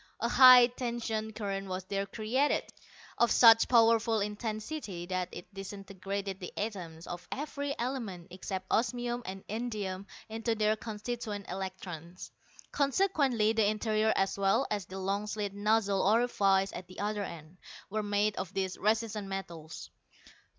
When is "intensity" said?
4.19-5.05